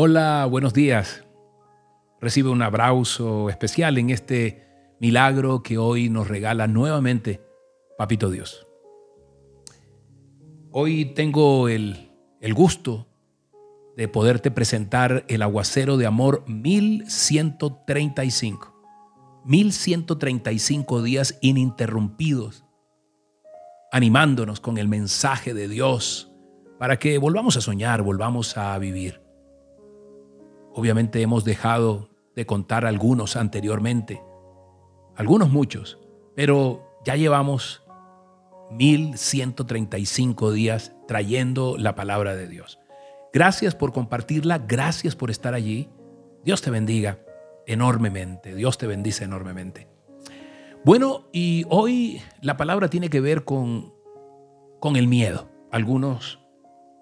[0.00, 1.24] Hola, buenos días.
[2.20, 4.64] Recibe un abrazo especial en este
[5.00, 7.40] milagro que hoy nos regala nuevamente
[7.98, 8.68] Papito Dios.
[10.70, 13.08] Hoy tengo el, el gusto
[13.96, 18.72] de poderte presentar el aguacero de amor 1135.
[19.44, 22.64] 1135 días ininterrumpidos,
[23.90, 26.30] animándonos con el mensaje de Dios
[26.78, 29.26] para que volvamos a soñar, volvamos a vivir.
[30.78, 34.22] Obviamente hemos dejado de contar algunos anteriormente,
[35.16, 35.98] algunos muchos,
[36.36, 37.82] pero ya llevamos
[38.70, 42.78] 1135 días trayendo la palabra de Dios.
[43.32, 45.88] Gracias por compartirla, gracias por estar allí.
[46.44, 47.18] Dios te bendiga
[47.66, 49.88] enormemente, Dios te bendice enormemente.
[50.84, 53.92] Bueno, y hoy la palabra tiene que ver con,
[54.78, 55.48] con el miedo.
[55.72, 56.38] Algunos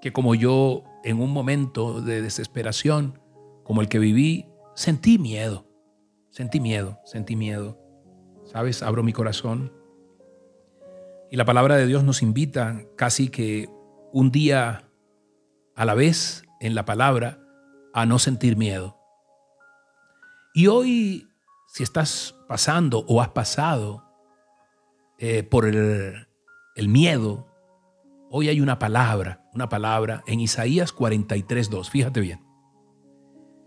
[0.00, 3.23] que como yo en un momento de desesperación
[3.64, 5.66] como el que viví, sentí miedo,
[6.30, 7.80] sentí miedo, sentí miedo.
[8.44, 8.82] ¿Sabes?
[8.82, 9.72] Abro mi corazón.
[11.30, 13.68] Y la palabra de Dios nos invita casi que
[14.12, 14.88] un día
[15.74, 17.40] a la vez en la palabra
[17.92, 18.96] a no sentir miedo.
[20.52, 21.26] Y hoy,
[21.66, 24.04] si estás pasando o has pasado
[25.18, 26.28] eh, por el,
[26.76, 27.48] el miedo,
[28.30, 31.90] hoy hay una palabra, una palabra en Isaías 43.2.
[31.90, 32.53] Fíjate bien.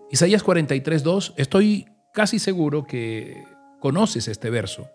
[0.10, 3.44] Isaías 43, 2, estoy casi seguro que
[3.82, 4.90] conoces este verso,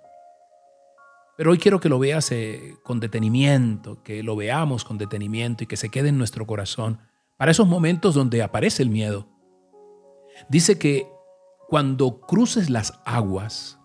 [1.37, 5.67] pero hoy quiero que lo veas eh, con detenimiento, que lo veamos con detenimiento y
[5.67, 6.99] que se quede en nuestro corazón
[7.37, 9.29] para esos momentos donde aparece el miedo.
[10.49, 11.07] Dice que
[11.69, 13.79] cuando cruces las aguas,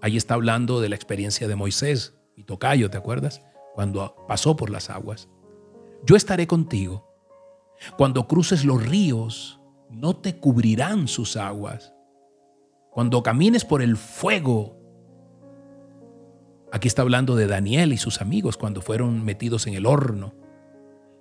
[0.00, 3.42] ahí está hablando de la experiencia de Moisés y Tocayo, ¿te acuerdas?
[3.74, 5.28] Cuando pasó por las aguas.
[6.04, 7.08] Yo estaré contigo.
[7.96, 9.61] Cuando cruces los ríos,
[9.92, 11.94] no te cubrirán sus aguas.
[12.90, 14.76] Cuando camines por el fuego,
[16.72, 20.34] aquí está hablando de Daniel y sus amigos cuando fueron metidos en el horno,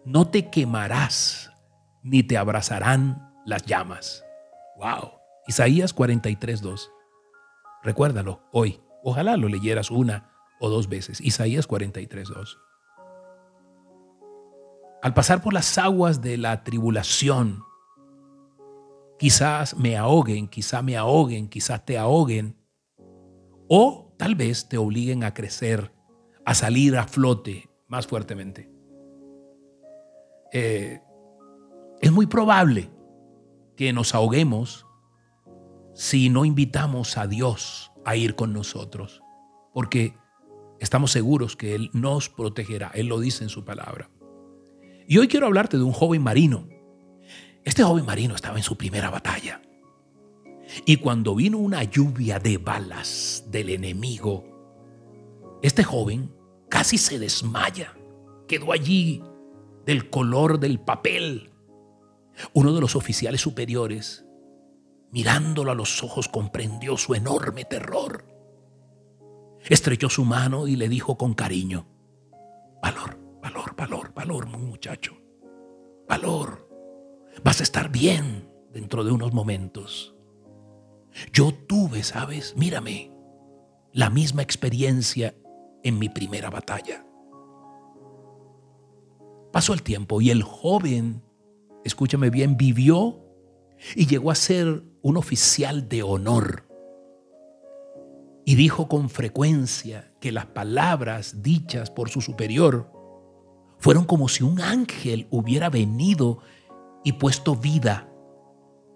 [0.06, 1.52] no te quemarás
[2.02, 4.24] ni te abrazarán las llamas.
[4.78, 5.12] Wow.
[5.48, 6.92] Isaías 43, 2.
[7.84, 8.82] Recuérdalo hoy.
[9.04, 11.20] Ojalá lo leyeras una o dos veces.
[11.22, 12.60] Isaías 43, 2.
[15.04, 17.64] Al pasar por las aguas de la tribulación,
[19.22, 22.56] Quizás me ahoguen, quizás me ahoguen, quizás te ahoguen.
[23.68, 25.92] O tal vez te obliguen a crecer,
[26.44, 28.68] a salir a flote más fuertemente.
[30.52, 31.02] Eh,
[32.02, 32.90] es muy probable
[33.78, 34.88] que nos ahoguemos
[35.94, 39.22] si no invitamos a Dios a ir con nosotros,
[39.72, 40.18] porque
[40.80, 42.90] estamos seguros que Él nos protegerá.
[42.96, 44.10] Él lo dice en su palabra.
[45.08, 46.68] Y hoy quiero hablarte de un joven marino
[47.64, 49.62] este joven marino estaba en su primera batalla.
[50.86, 54.46] Y cuando vino una lluvia de balas del enemigo,
[55.62, 56.34] este joven
[56.70, 57.96] casi se desmaya.
[58.48, 59.22] Quedó allí
[59.86, 61.52] del color del papel.
[62.54, 64.26] Uno de los oficiales superiores,
[65.12, 68.26] mirándolo a los ojos, comprendió su enorme terror.
[69.70, 71.86] Estrechó su mano y le dijo con cariño,
[72.82, 75.16] valor, valor, valor, valor, muchacho,
[76.08, 76.71] valor.
[77.44, 80.16] Vas a estar bien dentro de unos momentos.
[81.34, 82.56] Yo tuve, ¿sabes?
[82.56, 83.12] Mírame,
[83.94, 85.36] la misma experiencia
[85.84, 87.06] en mi primera batalla.
[89.52, 91.24] Pasó el tiempo y el joven,
[91.84, 93.20] escúchame bien, vivió
[93.96, 96.68] y llegó a ser un oficial de honor.
[98.46, 102.92] Y dijo con frecuencia que las palabras dichas por su superior
[103.78, 106.40] fueron como si un ángel hubiera venido
[107.04, 108.10] y puesto vida,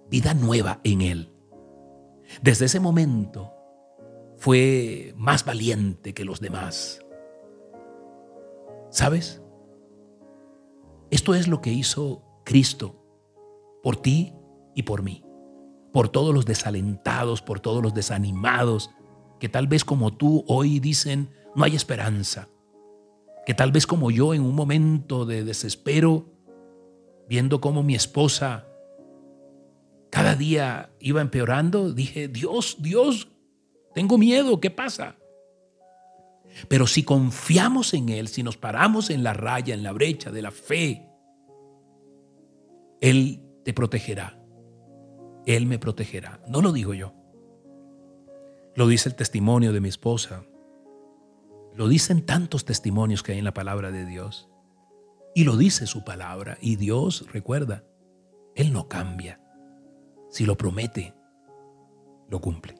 [0.10, 1.34] vida nueva en él.
[2.42, 3.52] Desde ese momento
[4.38, 7.00] fue más valiente que los demás.
[8.90, 9.42] ¿Sabes?
[11.10, 13.02] Esto es lo que hizo Cristo
[13.84, 14.34] por ti
[14.74, 15.24] y por mí,
[15.94, 18.90] por todos los desalentados, por todos los desanimados,
[19.40, 22.50] que tal vez como tú hoy dicen, no hay esperanza,
[23.46, 26.35] que tal vez como yo en un momento de desespero
[27.28, 28.68] viendo cómo mi esposa
[30.10, 33.28] cada día iba empeorando, dije, Dios, Dios,
[33.94, 35.18] tengo miedo, ¿qué pasa?
[36.70, 40.42] Pero si confiamos en Él, si nos paramos en la raya, en la brecha de
[40.42, 41.10] la fe,
[43.02, 44.42] Él te protegerá.
[45.46, 46.42] Él me protegerá.
[46.48, 47.14] No lo digo yo.
[48.76, 50.46] Lo dice el testimonio de mi esposa.
[51.76, 54.50] Lo dicen tantos testimonios que hay en la palabra de Dios.
[55.38, 56.58] Y lo dice su palabra.
[56.62, 57.84] Y Dios, recuerda,
[58.56, 59.42] Él no cambia.
[60.30, 61.14] si lo promete,
[62.30, 62.76] lo cumple.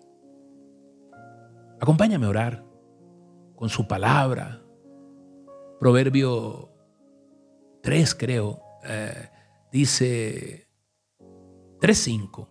[1.80, 2.66] Acompáñame a orar
[3.56, 4.62] con su palabra.
[5.80, 6.72] Proverbio
[7.82, 9.30] 3, creo, eh,
[9.72, 10.68] dice
[11.80, 12.50] 3.5.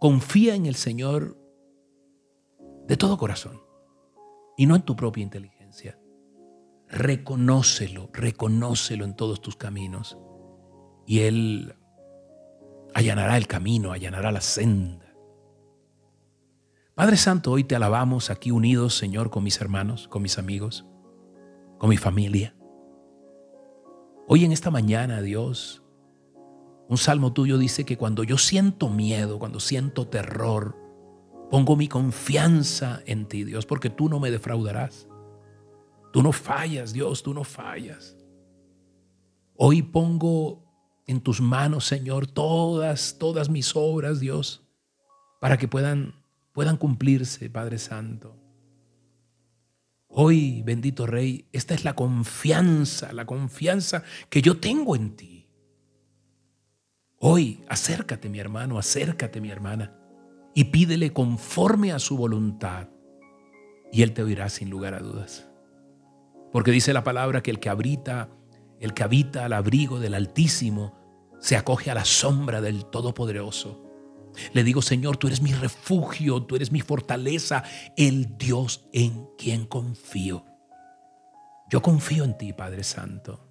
[0.00, 1.36] Confía en el Señor
[2.86, 3.60] de todo corazón
[4.56, 5.98] y no en tu propia inteligencia.
[6.90, 10.18] Reconócelo, reconócelo en todos tus caminos
[11.06, 11.74] y Él
[12.94, 15.14] allanará el camino, allanará la senda.
[16.94, 20.86] Padre Santo, hoy te alabamos aquí unidos, Señor, con mis hermanos, con mis amigos,
[21.78, 22.56] con mi familia.
[24.26, 25.82] Hoy en esta mañana, Dios,
[26.88, 30.76] un salmo tuyo dice que cuando yo siento miedo, cuando siento terror,
[31.50, 35.08] pongo mi confianza en ti, Dios, porque tú no me defraudarás.
[36.18, 38.16] Tú no fallas, Dios, tú no fallas.
[39.54, 40.64] Hoy pongo
[41.06, 44.66] en tus manos, Señor, todas, todas mis obras, Dios,
[45.40, 46.16] para que puedan,
[46.52, 48.36] puedan cumplirse, Padre Santo.
[50.08, 55.46] Hoy, bendito Rey, esta es la confianza, la confianza que yo tengo en ti.
[57.20, 59.96] Hoy, acércate mi hermano, acércate mi hermana
[60.52, 62.88] y pídele conforme a su voluntad
[63.92, 65.47] y Él te oirá sin lugar a dudas.
[66.52, 68.30] Porque dice la palabra que el que habita,
[68.80, 70.94] el que habita al abrigo del Altísimo,
[71.40, 73.84] se acoge a la sombra del Todopoderoso.
[74.52, 77.64] Le digo, Señor, tú eres mi refugio, tú eres mi fortaleza,
[77.96, 80.44] el Dios en quien confío.
[81.70, 83.44] Yo confío en ti, Padre Santo.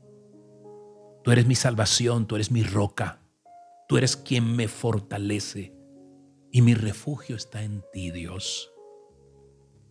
[1.24, 3.22] Tú eres mi salvación, tú eres mi roca.
[3.88, 5.74] Tú eres quien me fortalece
[6.52, 8.72] y mi refugio está en ti, Dios.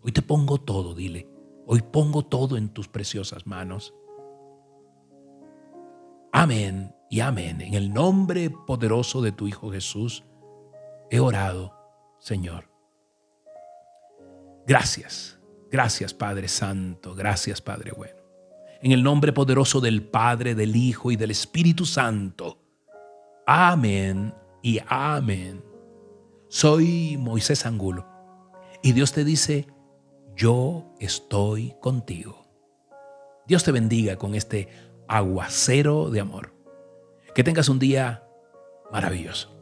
[0.03, 1.29] Hoy te pongo todo, dile.
[1.67, 3.93] Hoy pongo todo en tus preciosas manos.
[6.33, 7.61] Amén y amén.
[7.61, 10.25] En el nombre poderoso de tu Hijo Jesús,
[11.11, 11.75] he orado,
[12.21, 12.71] Señor.
[14.67, 15.41] Gracias,
[15.71, 18.21] gracias Padre Santo, gracias Padre bueno.
[18.81, 22.61] En el nombre poderoso del Padre, del Hijo y del Espíritu Santo.
[23.47, 25.65] Amén y amén.
[26.49, 28.07] Soy Moisés Angulo
[28.83, 29.67] y Dios te dice,
[30.37, 32.45] yo estoy contigo.
[33.47, 34.69] Dios te bendiga con este
[35.09, 36.53] aguacero de amor.
[37.35, 38.23] Que tengas un día
[38.93, 39.56] maravilloso.